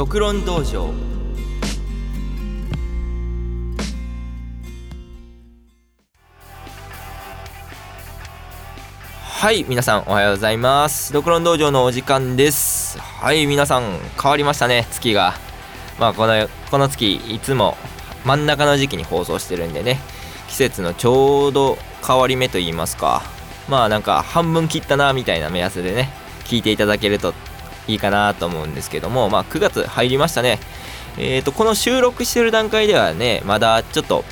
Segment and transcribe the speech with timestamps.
[0.00, 0.94] 独論道場。
[9.20, 11.12] はい皆さんおはようございます。
[11.12, 12.98] 独論道場のお時間です。
[12.98, 15.34] はい皆さん変わりましたね月が。
[15.98, 17.76] まあこのこの月いつも
[18.24, 20.00] 真ん中の時期に放送してるんでね。
[20.48, 21.76] 季節のちょうど
[22.06, 23.20] 変わり目と言いますか。
[23.68, 26.08] まあなんか半分切ったなみたいな目安でね
[26.44, 27.34] 聞いていただけると
[27.86, 30.58] いいかなと思うんですけどもまあ9月入りましたね。
[31.18, 34.24] えーとこの収録してる段階ではねまだちょっと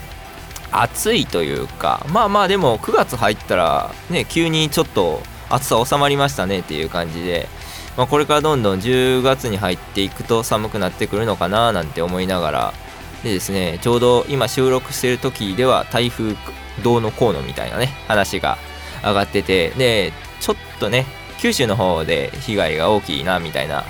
[0.70, 7.48] 暑いというかまあまあでも9月入ったらね急にちょっと暑さ収まりましたねっていう感じで、
[7.96, 12.74] まあ、これからどんどん10月に入っていくと寒くなってくるのかななんて思いながら
[13.22, 16.36] でですねちょうど今収録してる時では台風
[16.82, 18.58] どうのこうのみたいなね話が
[19.02, 21.06] 上がっててでちょっとね
[21.38, 23.84] 九州の方で被害が大きいなみたいな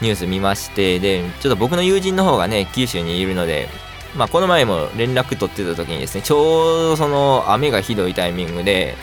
[0.00, 3.68] ニュース見ましてでちょっと僕の友人の方がね九州にいるので
[4.16, 6.42] まあ、この前も連絡取ってた時にですねちょう
[6.90, 8.94] どその雨がひどいタイミングで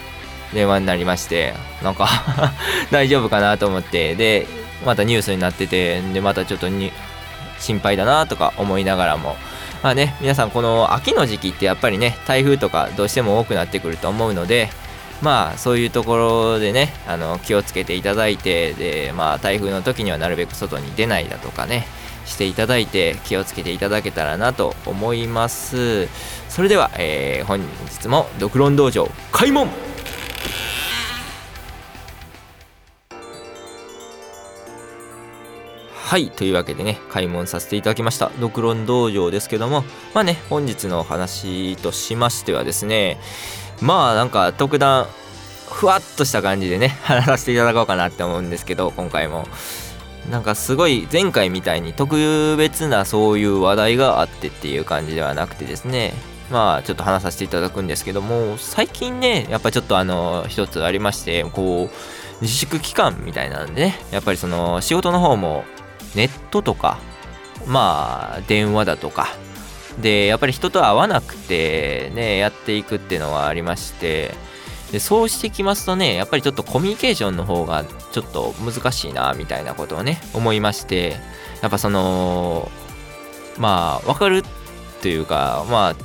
[0.53, 2.07] 電話になりましてなんか
[2.91, 4.47] 大丈夫かなと思ってで
[4.85, 6.91] またニュースになっててでまたちょっとに
[7.59, 9.35] 心配だなとか思いながらも
[9.81, 14.69] まあね皆さんこの秋の時期ってやっぱりね台風とかどうしても多くなってくると思うので
[15.21, 21.85] まあそういうところでねあの気をつけていただいてでまあ台風の時にはなるべく外に出ないだとかね
[22.25, 26.07] していただいて気をつけていただけたらなと思います。
[26.47, 29.69] それでは、えー、本日も「独論道場開門」
[36.09, 38.31] はいというわけでね開門させていただきました。
[38.39, 39.83] 独論道場ですけども
[40.15, 43.19] まあね本日のお話としましてはですね
[43.81, 45.07] まあなんか特段
[45.69, 49.47] ふわっとした感じでね 話させていただこうかなって思うんですけど今回も。
[50.29, 56.13] なんかすごい前回みたいに特別なそういう話題があってっていう感じではなくてですね。
[56.51, 65.63] まあちょっと話させていただくんですけども最近ねやっぱちょっとあの一つありましてこう自粛期間みたいなんでねやっぱりその仕事の方も
[66.15, 66.97] ネットとか
[67.67, 69.35] まあ電話だとか
[70.01, 74.33] でやっぱり人と会わなくてねやっていくっていうのはありまして
[74.91, 81.17] でそうしてきますとねやっぱりちょっとコミュニケーションの方がちょっと難しいなみたいなことをね思いまして
[81.61, 82.71] やっぱその
[83.57, 84.43] まあ分かる
[85.01, 85.95] というかまあ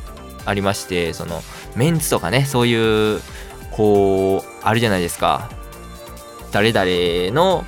[0.47, 1.41] ありましてその
[1.77, 3.21] メンツとかねそういう
[3.71, 5.50] こうあるじゃないですか。
[6.53, 7.65] 誰々の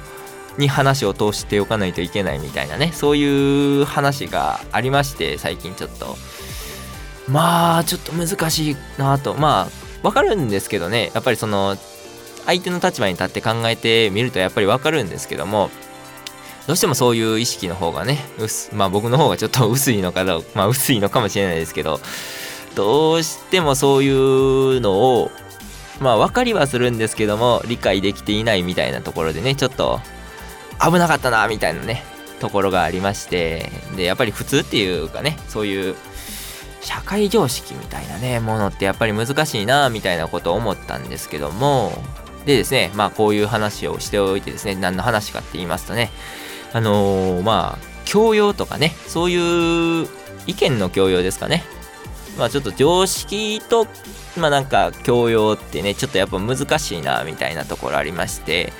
[0.58, 6.16] に話を通しておかないといけないみたいなねそういう話がありまして最近ちょっと。
[7.28, 9.34] まあちょっと難しいなと。
[9.34, 11.10] まあわかるんですけどね。
[11.12, 11.76] やっぱりその
[12.46, 15.70] 相手の立場に立って考えてみるとやっぱりわかるんですけども
[16.66, 18.18] どうしてもそういう意識の方がね
[18.72, 22.00] まあ僕の方がちょっと薄いのかどまあ薄いのかもしれないですけど
[22.74, 25.30] どうしてもそういうのを
[26.00, 30.00] まあ分かりはするんですけども理解できていないみたいなところでねちょっと
[30.80, 32.02] 危なかったなみたいなね
[32.40, 35.96] ところがありましてでやっぱり普通っていうかねそういう
[36.82, 41.92] 社会常識みたいなねものってやっぱり難しいなみたいなことを思ったんですけども
[42.44, 46.10] でですねまあこういう話をしておいてですね何の話かって言いますとね
[46.72, 50.08] あのー、まあ教養とかねそういう
[50.46, 51.64] 意見の教養ですかね。
[52.38, 53.86] まあちょっと常識と
[54.36, 58.72] まあなんか教養ってねちょっとやっぱ難しいなみたいなところありまして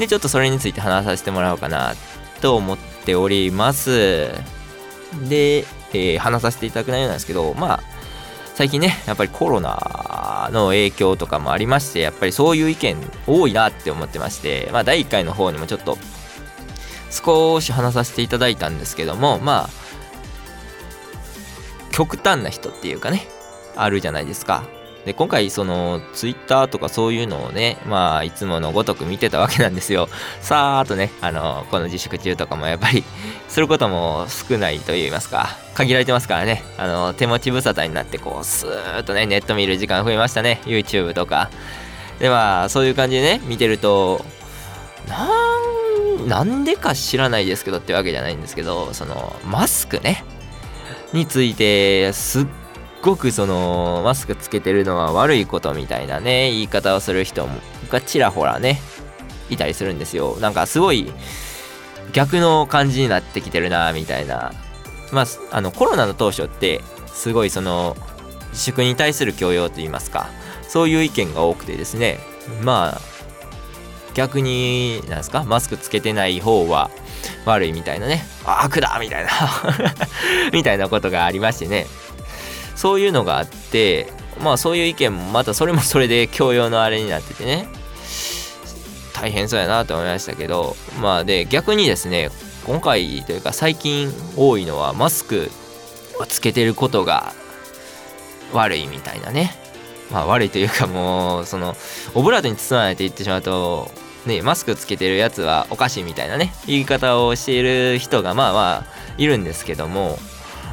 [0.00, 1.94] でちょっとそれについて話させてもらおうかな
[2.40, 4.30] と思っております
[5.28, 7.80] でえー、話させていただく内容なんですけど、まあ、
[8.54, 12.96] 最近ね、やっぱりコロナの影響とかもありまして、やっぱりそういう意見
[13.26, 15.98] 多いなって思ってまして、まあ、第1回の方にもちょっと
[17.10, 19.70] 少し話させていただいたんですけども、まあ、
[21.90, 23.26] 極端な人っていうかね、
[23.76, 24.64] あるじゃないですか。
[25.10, 30.08] で今回そのツイッターとかそういうのをねまあいつものごとく見てたわけなんですよ。
[30.40, 33.02] さーっとねあのこの自粛中とかもやっぱり
[33.48, 35.56] することも少ないと言いますか。
[35.74, 36.62] 限られてますからね。
[36.78, 40.60] あの手持ち無沙汰になってこうスーッとねネット見る時間増えましたね。
[40.64, 41.50] YouTube とか。
[42.20, 44.24] でまあそういう感じでね見てると
[45.08, 45.26] な
[46.24, 50.24] んなんでか知らないですけどってわけじゃないんですけどそのマスクね。
[51.12, 52.46] についてすっ
[53.02, 57.48] ごくそのマスクつけてるのは悪いことみたいなね言い方をする人
[57.90, 58.80] がちらほらね
[59.48, 60.36] いたりするんですよ。
[60.40, 61.12] なんかすごい
[62.12, 64.52] 逆の感じになってきてるなみたいな。
[65.12, 67.96] まああのコロナの当初ってすごいその
[68.50, 70.28] 自粛に対する教養といいますか
[70.68, 72.18] そういう意見が多くてですね。
[72.62, 73.00] まあ
[74.14, 76.90] 逆になんですかマスクつけてない方は
[77.44, 78.22] 悪いみたいなね。
[78.44, 79.30] 悪だみたいな。
[80.52, 81.86] みたいなことがありましてね。
[82.80, 84.06] そういうのがあって
[84.42, 87.68] まあそういう意見もまたそれもそれで教養のあれになっててね。
[89.12, 92.30] 大変そうやなと思いましたけどまあで逆にですね
[92.64, 95.50] 今回というか最近多いのはマスク
[96.18, 97.34] をつけてることが
[98.54, 99.50] 悪いみたいなね。
[100.10, 101.76] まあ悪いというかもうその
[102.14, 103.90] オブラートに包まないと言ってしまうと
[104.24, 110.18] ねマスクつけてるやつはおかしいみたいなね言い方をしている人がまあまあいるんですけども、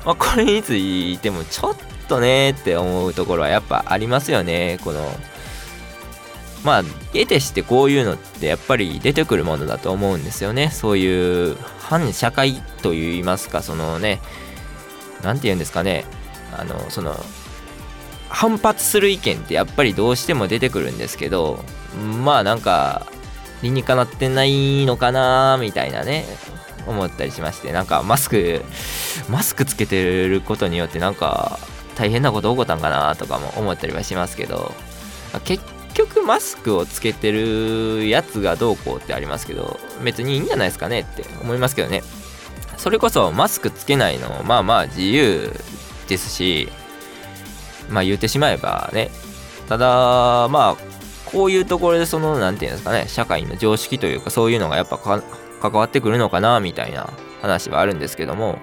[0.06, 1.76] まあ、これについてもちょっ
[2.08, 4.80] とねって思うところはやっぱありますよね。
[4.84, 5.10] この
[6.64, 6.84] まあ
[7.14, 10.70] 得てしてこういうのってやっぱり出てくるものだと思うんですよね。
[10.72, 14.20] そういう反社会といいますかそのね
[15.24, 16.06] 何て言うんですかね。
[16.58, 17.16] あのその
[18.30, 21.64] 反発する意見ってやっぱりどうしても出てくるんですけど
[22.24, 23.06] まあなんか
[23.62, 26.26] 理にかなってないのかなみたいなね
[26.86, 28.64] 思ったりしましてなんかマスク
[29.30, 31.60] マスクつけてることによってなんか
[31.98, 34.72] 大変なこと起こったんかなとかも思ったりはしますけど
[35.34, 35.64] まあ結
[35.94, 42.04] 局マスクをつけてるやつがどうこうってありますけど別にいいんじゃないですかねって思いますけどね。
[42.78, 45.52] それこそマスクつけないのまあまあ自由
[46.08, 46.70] ですし
[47.90, 49.10] まあ言ってしまえばね。
[49.68, 50.78] ただまあ
[51.26, 55.24] こういうところでその何て言うんですかね社会の常識というかそういうのがやっぱ関
[55.74, 57.10] わってくるのかなみたいな
[57.42, 58.60] 話はあるんですけども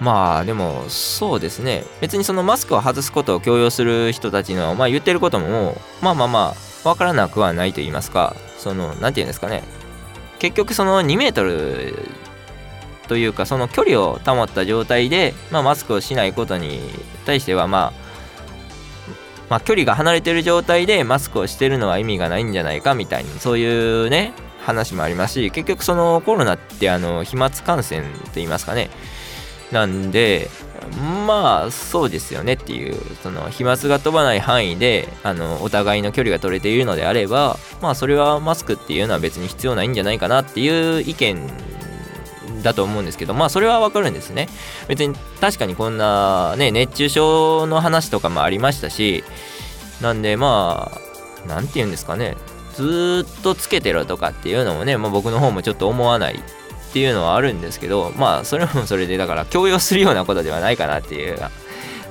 [0.00, 1.84] まあでもそうですね。
[2.00, 8.36] 別にそのマスクを外すことを強要する人たちのまあ言ってることもまあまあまあ分からなくはないと言いますか。
[8.58, 9.62] その何て言うんですかね。
[10.38, 11.94] 結局その2メートル
[13.08, 16.80] というかその距離を保った状態で、まあ、マスクをしないことに
[17.24, 18.06] 対してはまあ
[19.48, 28.90] まあ、距離が離れてる状態でマスクをしてるのは意味がないんじゃないかみたいにそういうね話もありますし結局そのコロナってあの飛沫感染と言いますかね。
[29.72, 30.48] なんで
[31.26, 41.38] まあそうですよねっていうその飛沫が飛ばない範囲であのお互いの距離が取れているのであればまあそれはマスクっていうのは別に必要ないんじゃないかなっていう意見
[42.62, 44.48] だと思うんですけどまあそれはわかるんですね。
[44.88, 49.24] 別に確かにこんなね熱中症の話とかもありましたし
[50.00, 52.36] なんでまあ何て言うんですかね。
[52.74, 56.38] ずっとつけてろとかっていうのもね、まあ、僕の方もちょっと思わない
[56.88, 61.38] っていうのはあるんですけどまあそれもそれでだから強要するようなことではないかなっていう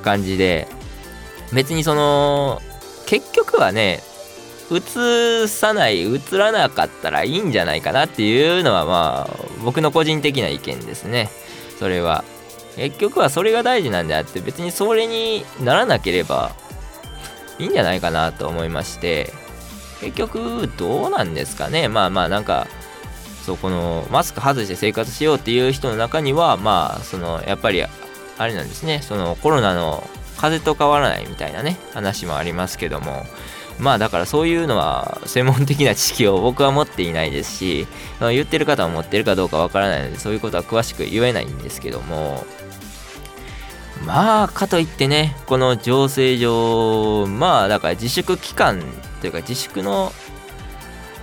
[0.04, 0.68] 感じで
[1.54, 2.62] 別にその
[3.06, 4.01] 結局はね
[4.72, 11.30] 映さない映らなかったらいいんじゃないかなっていうのはまあ僕の個人的な意見ですね。
[11.80, 12.24] それは。
[12.75, 16.51] 結局はそれが大事なんであって別にそれにならなければ
[17.57, 19.31] いいんじゃないかなと思いまして
[20.01, 21.88] 結局どうなんですかね。
[21.88, 22.68] まあまあなんか
[23.46, 27.90] そうこのマスク外して生活しようっていう人の中にはまあそのやっぱりあ
[28.48, 29.02] れなんですね。
[29.04, 30.04] そのコロナの
[30.38, 33.26] 風邪と変わらないみたいなね話もありますけども。
[33.78, 37.88] まあだからそういうのは専門的な知識を僕は持っていないですし
[38.22, 42.46] 言ってる方は持ってるかどうかわからないのでそういうことは詳しく言えないんですけども。
[44.06, 48.82] まあかといってねこの情勢上まあだから自粛期間
[49.22, 50.14] というか自粛の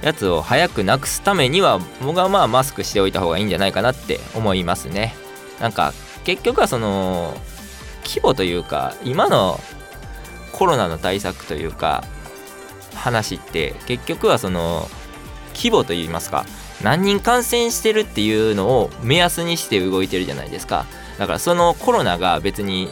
[0.02, 5.14] やつを早くなくすためには僕はまあマスクしておいた方がいいんじゃないかなって思いますね。
[5.60, 5.92] なんか
[6.24, 7.34] 結局はその
[8.04, 9.60] 規模というか今の
[10.52, 12.04] コロナの対策というか
[12.94, 14.88] 話って結局はその
[15.54, 16.44] 規模といいますか
[16.82, 20.84] 何人感染してるっていうのを目安にして動いてるじゃないですか。
[21.18, 22.88] だからそのコロナが別に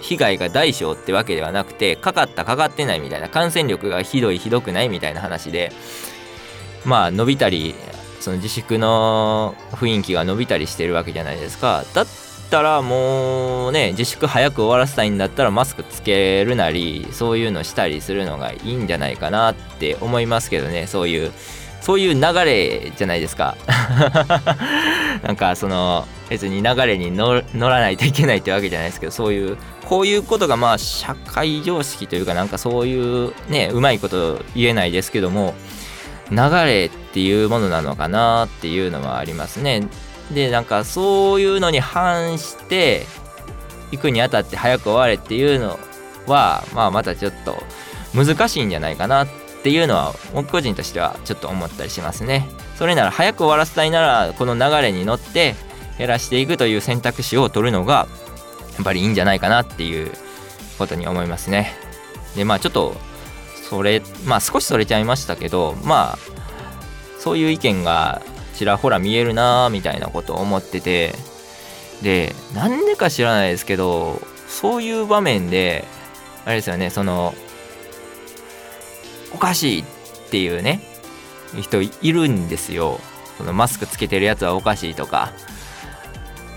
[0.00, 5.72] 被害が大小ってわけではなくてかかったかかってないみたいな感染力がひどいひどくないみたいな話で
[6.84, 7.74] まあ伸びたり
[8.20, 11.84] その自粛の雰囲気が伸びたりしてるわけじゃないですか。
[11.94, 12.06] だっ
[12.50, 20.86] たらもうね自粛早く終わらせたいんだったらマスクつけるなりそういうのしたりするのがいいんじゃないかなって思いますけどね。
[20.86, 21.32] そういう
[21.80, 23.58] そういう流れじゃないですか。
[25.22, 35.54] なんかその別に流れに乗らないといけないってわけじゃないですけどそういうこういうことがまあ社会常識というかなんかそういうねうまいこと言えないですけども
[36.30, 39.88] 流れっていうものなのかなっていうのはありますね。
[40.32, 43.06] でなんかそういうのに反して
[43.90, 45.78] 行くにあたって早く終われっていうの
[46.26, 47.56] はまあまたちょっと
[48.14, 49.28] 難しいんじゃないかなっ
[49.62, 52.48] ていうのは僕個人としてはちょっと思ったりしますね。
[52.76, 55.54] それなら早く終わらせたいならこの流れに乗って
[55.98, 58.08] 減らしていくという選択肢を取るのが
[58.74, 60.10] やっぱりいいんじゃないかなっていう
[60.78, 61.72] ことに思いますね。
[62.34, 62.96] でまあちょっと
[63.68, 66.18] それまあ少しそれちゃいましたけどまあ
[67.18, 68.22] そういう意見が
[68.54, 71.14] ちらほら見えるなみたいなことを思ってて
[72.02, 75.84] でなんでか知らないですけどそういう場面で
[76.44, 77.34] あれですよねその
[79.32, 79.84] おかしいっ
[80.30, 80.80] ていうね
[81.60, 82.98] 人いるんですよ。
[83.38, 85.32] そのマスクつけてるやつはおかしいとか。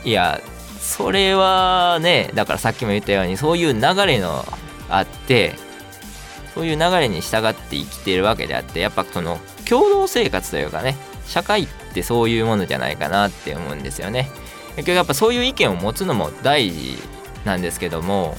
[0.04, 0.42] いや
[0.80, 4.46] それはねだからさっきも言ったようにそういう流れの
[4.90, 5.54] あって
[6.58, 9.38] そういう流れに従って生きてるわけであってやっぱその
[9.70, 10.96] 共同生活というかね
[11.28, 14.32] 社会ってそういうものじゃないかなって思うんですよね。
[14.76, 16.98] 結局やっぱそういう意見を持つのも大事
[17.46, 18.36] なんですけども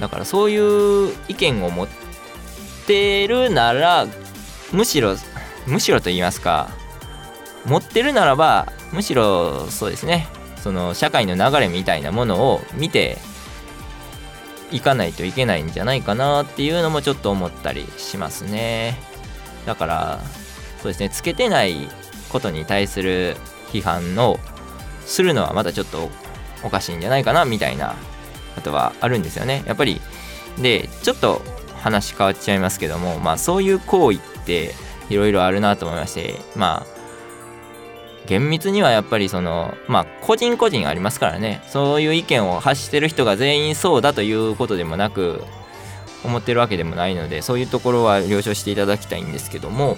[0.00, 1.88] だからそういう意見を持っ
[2.86, 4.06] てるなら
[4.72, 5.14] むしろ
[5.66, 6.70] むしろと言いますか
[7.66, 13.18] 持ってるならばむしろそうですねその社会の流れみたいなものを見て
[14.72, 18.98] いかないといけないんじゃないかなっていうのもちょっと思ったりしますね。
[19.66, 20.20] だから
[20.82, 21.88] そうですねつけてない
[22.30, 23.36] ことに対する
[23.72, 24.38] 批判を
[25.04, 26.10] するのはまだちょっと
[26.64, 27.94] おかしいんじゃないかなみたいな
[28.54, 29.62] ことはあるんですよね。
[29.66, 30.00] やっぱり
[30.58, 31.42] でちょっと
[31.76, 34.74] 話変わっちゃいますけどもまあそういう行為って
[35.10, 36.91] いろいろあるなと思いましてまあ
[38.26, 41.62] 厳密にはやっぱりそのまあ個人個人ありますからね。
[41.68, 45.42] そういう意見を発してる人が全員そうだということでもなく
[46.24, 49.96] 思ってるわけでもないのでそういうところは了承していただきたいんですけども。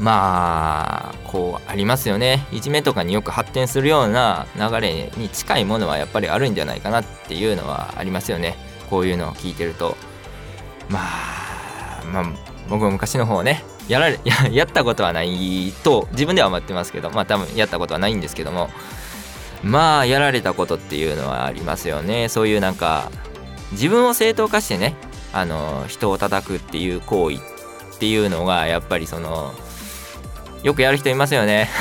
[0.00, 2.46] まあこうありますよね。
[2.52, 8.56] いじめとかによく発展するような流れに近いものはやっぱりあるんじゃないかなっていうのはありますよね。
[8.88, 9.96] こういうのを聞いてると。
[10.88, 12.24] まあまあ
[12.68, 18.70] 僕も昔の方ねやられや やったことはないと自分では思ってますけどまあ多分やったことはないんですけども
[19.62, 22.28] まあやられたことっていうのはありますよね。
[22.28, 23.10] そういうなんか
[23.72, 24.94] 自分を正当化してね
[25.32, 27.40] あの人を叩くっていう行為っ
[27.98, 29.52] ていうのがやっぱりその
[30.62, 31.68] よくやる人いますよね。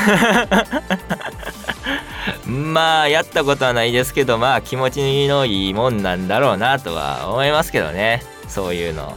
[2.45, 8.23] まあやったことはないですけどまあ気持ちのいいもんなんだろうなとは思いますけどね。
[8.47, 9.15] そういうの。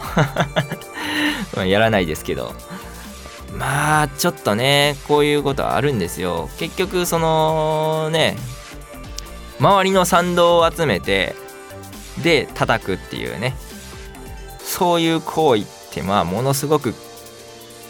[1.64, 2.54] やらないですけど。
[3.60, 6.48] まあちょっとねこういうことはあるんですよ。
[6.58, 8.36] 結局そのね
[9.60, 11.34] 周りの賛同を集めて
[12.22, 13.54] で叩くっていうね。
[14.58, 16.94] そういう行為ってまあものすごく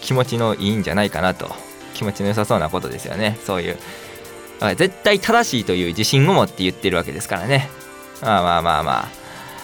[0.01, 1.49] 気持ちのいいんじゃないかなと。
[1.95, 3.39] 気持ちの良さそうなことですよね。
[3.45, 3.77] そういう。
[4.77, 7.71] 絶対正しいという自信を持って言ってるわけですからね。
[8.23, 9.09] まあまあまあまあ。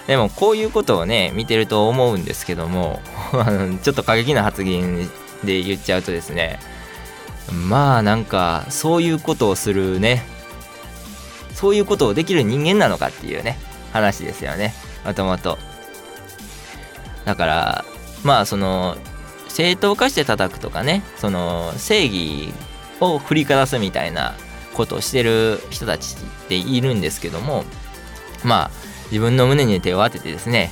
[0.06, 3.00] でもこういうことをね見てると思うんですけども
[3.82, 5.10] ちょっと過激な発言
[5.44, 6.58] で言っちゃうとですね
[7.68, 10.22] まあなんかそういうことをするね
[11.52, 13.58] そういうことをできる人間なのかっていうね
[13.92, 14.74] 話ですよね
[15.04, 15.58] もともと。
[17.24, 17.84] だから
[18.24, 18.96] まあその
[19.48, 22.52] 正当化して叩くとかねその正義
[23.00, 24.34] を振りかざすみたいな
[24.74, 27.64] ことをしてる人たちっているんですけども
[28.44, 28.70] まあ
[29.10, 30.70] 自分の胸に手を当ててですね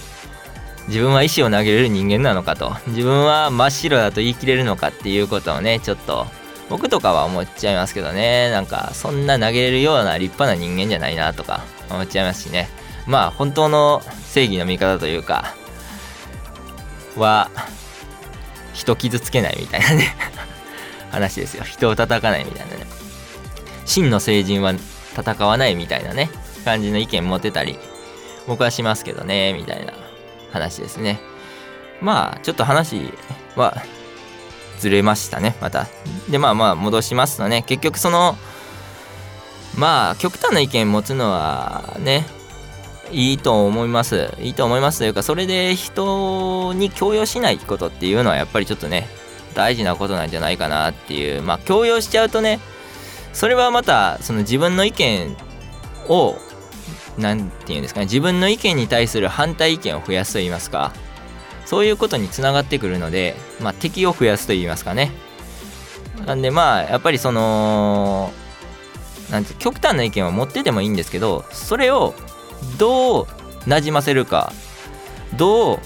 [0.88, 2.74] 自分は石を投げれる人間なのかと。
[2.88, 6.26] 自分は真っ白だと言い切れるのかっていうことをねちょっと
[6.68, 8.50] 僕とかは思っちゃいますけどね。
[8.50, 12.68] なんかそんな投げれるような立派な人間じゃないなとか思っちゃいますしね。
[13.06, 15.54] まあ本当の正義の味方というか
[17.16, 17.50] は
[18.72, 20.16] 人傷つけないみたいなね。
[21.10, 21.64] 話ですよ。
[21.64, 22.86] 人を叩かないみたいなね。
[23.86, 24.74] 真の成人は
[25.16, 26.30] 戦わないみたいなね。
[26.64, 27.78] 感じの意見持てたり
[28.46, 29.52] 僕はしますけどね。
[29.52, 30.03] みたいな。
[30.54, 31.20] 話ですね。
[32.00, 33.12] まあちょっと話
[33.56, 33.76] は
[34.78, 35.87] ずれましたねまた。
[36.30, 37.64] でまあまあ戻しますとね。
[37.66, 38.37] 結局その
[39.76, 42.25] まあ極端な意見持つのはね
[43.11, 44.30] いいと思います。
[44.40, 49.08] いいと思いますというかそれで人に強要しないことっていうのはやっぱりちょっとね
[49.54, 51.42] 大事なことなんじゃないかなっていう。
[51.42, 52.61] まあ強要しちゃうとね
[53.32, 55.37] それはまたその自分の意見
[56.08, 56.37] を
[57.18, 60.92] 何て言うんですかね自分の意見に対する反対意見を増やすと言いますか
[61.66, 65.12] そういうことにつながってくるので、まあ、敵を増やすと言いますかね。
[66.26, 68.33] なんでまあやっぱりその
[69.30, 72.14] なんて極端な意見を持っててもいいんですけどそれを
[72.78, 73.26] どう
[73.66, 74.52] なじませるか
[75.37, 75.78] どう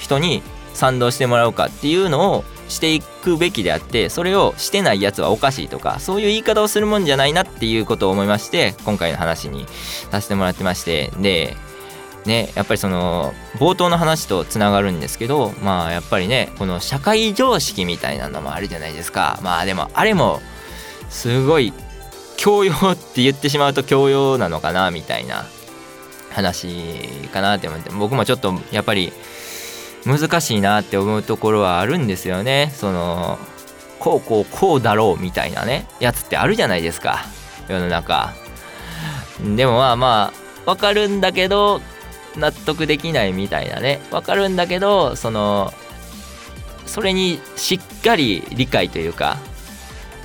[0.00, 0.42] 人に
[0.72, 9.66] 賛同してもらうかっていうのをしていくべきであってそれをしてないやつはおかしいとかそういう言い方をするもんじゃないなっていうことを思いまして今回の話に
[10.10, 11.56] させてもらってましてで
[12.24, 19.38] ねやっぱりその冒頭の話とつながるんですけどまあやっぱりねこの社会常識みたいなのもあるじゃないですか。
[19.42, 20.40] まあでもあれも
[21.08, 21.72] すごい
[22.36, 25.46] 教養って言ってしまうと教養なのかなみたいな
[26.30, 26.68] 話
[27.32, 29.12] かなって思って僕もちょっとやっぱり
[30.06, 32.72] 難しいなって思うところはあるんですよね。
[32.74, 33.38] その
[33.98, 37.24] こうこうこうだろうみたいなねやつってあるじゃないですか。
[37.68, 38.32] 世の中。
[39.56, 40.32] でもまあま
[40.66, 41.80] あわかるんだけど
[42.36, 44.00] 納得できないみたいなね。
[44.12, 45.74] わかるんだけどその
[46.86, 49.38] それにしっかり理解というか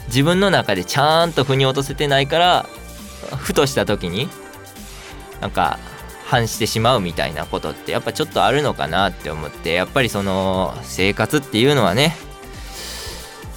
[0.08, 2.66] 自分の中でちゃんと腑に落とせてないから
[3.38, 4.30] ふとした時に
[5.40, 5.80] なんか
[6.32, 12.16] 反してしまうみたいなことってやっぱちょっとあるのかなって思ってやっぱりその生活っていうのはね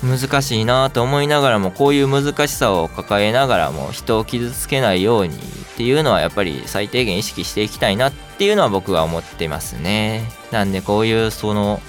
[0.03, 5.41] 難しいなと思いながらもこういう難しさを抱えながらも人を傷つけないようにっ
[5.77, 10.29] ていうのはやっぱり最低限意識していきたいなっていうのは僕は思ってますね。
[10.51, 11.81] なんでこういうその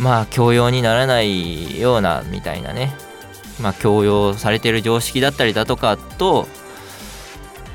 [0.00, 2.92] まあ教養にならないようなみたいなね
[3.60, 6.48] まあ強要されてる常識だったりだとかと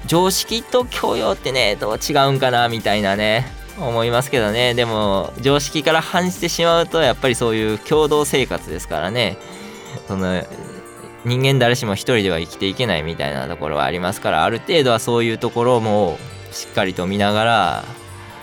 [0.08, 3.48] 常識と教養ってねどう違うんかなみたいなね
[3.80, 4.74] 思いますけどね。
[4.74, 9.38] でも常識から反してしまうとやっぱりそういう共同生活ですからね。
[10.08, 10.44] その
[11.26, 16.20] 人間誰しも一人では生きていけないみたいなところはありますからある程度はそういうところも
[16.52, 17.84] しっかりと見ながら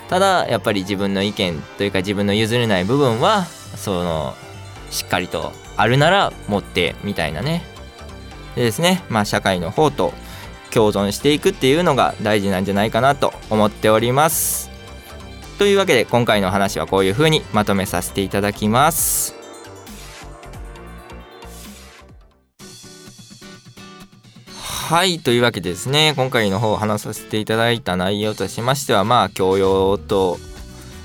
[0.09, 4.35] ただやっぱり自分の意見というか自分の譲れない部分はその
[4.91, 7.63] しっかりとあるなら持ってみたいなね。
[8.57, 9.03] でですね。
[9.09, 10.13] まあ社会の方と
[10.73, 14.71] 共存していくっていうのが大事なんじゃないかなと思っております。
[15.59, 19.37] というわけで今回の話はこういう風にまとめさせていただきます。
[24.93, 26.13] はいというわけでですね。
[26.17, 30.39] 今回の方話させていただいた内容としましてはまあ教養と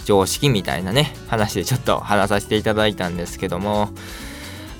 [0.06, 3.90] 常識みたいなね話でちょっと話させていただいたんですけども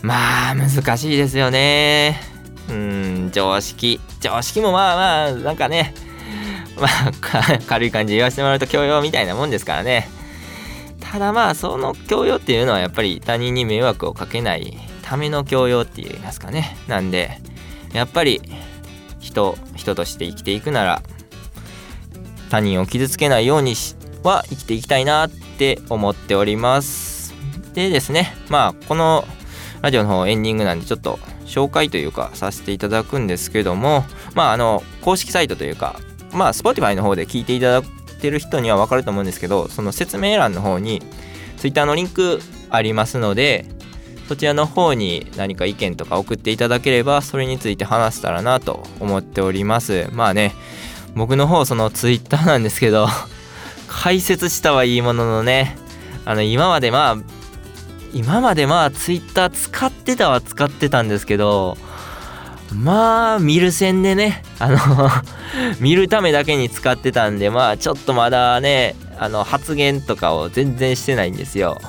[0.02, 2.20] まあ難しいですよね。
[2.70, 3.07] うん。
[3.32, 4.00] 常識。
[4.20, 5.94] 常識もまあまあなんかね。
[6.80, 7.12] まあ
[7.68, 10.10] 軽い感じ言わせてもらうと教養みたいなもんですからね。
[11.00, 16.78] ただまあその教養っていうのはやっぱり他人に迷惑をかけないための教養って言いますかね。
[16.88, 17.40] なんで
[17.94, 18.42] やっぱり
[19.20, 21.02] 人人として生きていくなら
[22.50, 23.76] 他人を傷つけないように
[24.24, 27.34] は生きていきたいなって思っております。
[27.74, 29.26] でですねまあこの
[29.82, 34.04] ラジオの方エンディングなんでちょっと紹介というかさせていただくんですけども
[34.36, 36.00] まああの公式サイトというか
[36.32, 41.02] まあ Spotify の方で聞いていただいてる人には分かると思うんですけどその説明欄の方に
[41.58, 43.66] Twitter のリンクありますので
[44.28, 50.08] そちらの方に何か意見とか送っていただければそれについて話せたらなと思っております。
[50.12, 50.54] まあね
[51.16, 53.08] 僕の方その Twitter なんですけど
[53.88, 55.78] 解説したはいいもののね
[56.26, 57.37] あの今までまあ
[58.14, 61.78] 今までまあ Twitter 使ってたは使ってたんですけど
[62.74, 64.78] まあ見る線でねあの
[65.80, 71.80] 見るためだけに使ってたんでまあちょっとまだねあの発言とかを全然してないんですよ。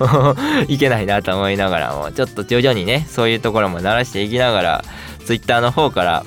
[0.68, 4.84] いけないなと思いながらもちょっと徐々にねそういうところも慣らしていきながら
[5.26, 6.24] Twitter の方から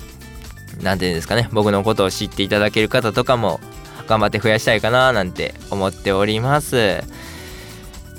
[0.84, 3.60] 何て言うんですかね僕のことを知っていただける方とかも
[4.08, 7.04] 頑張って増やしたいかななんて思っております。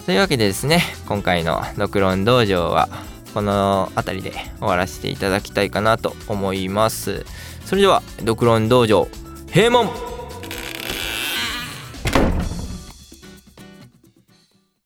[0.07, 2.89] というわけでですね今回の「ドクロン道場」は
[3.33, 7.25] この辺りで終わらせていただきたいかなと思います。
[7.65, 9.09] それではドクロン道場
[9.53, 10.14] 閉門。